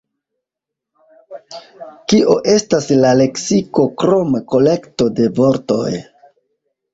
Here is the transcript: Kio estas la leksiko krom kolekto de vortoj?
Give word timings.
Kio 2.13 2.37
estas 2.53 2.87
la 3.03 3.11
leksiko 3.19 3.85
krom 4.05 4.33
kolekto 4.55 5.09
de 5.21 5.29
vortoj? 5.43 5.93